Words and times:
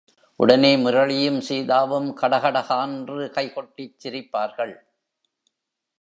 உடனே 0.39 0.77
முரளியும் 0.77 1.39
சீதாவும் 1.39 2.09
கடகட 2.13 2.57
கான்று 2.69 3.31
கைகொட்டிச் 3.35 3.97
சிரிப்பார்கள். 4.03 4.75